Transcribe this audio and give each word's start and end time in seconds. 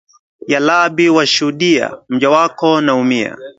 Ya 0.47 0.59
Rabi 0.59 1.09
washuhudia, 1.09 1.97
mja 2.09 2.29
wako 2.29 2.81
naumia 2.81 3.37